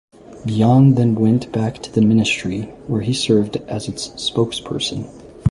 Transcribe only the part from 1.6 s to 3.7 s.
to the Ministry where he served